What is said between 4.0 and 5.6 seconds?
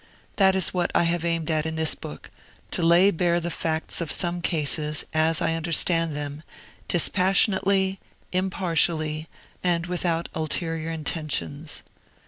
of some cases, as I